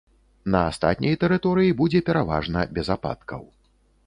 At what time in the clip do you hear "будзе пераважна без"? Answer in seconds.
1.83-2.87